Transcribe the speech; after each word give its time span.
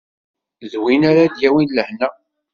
D 0.71 0.73
win 0.81 1.01
ara 1.09 1.23
d-yawin 1.33 1.69
lehna. 1.77 2.09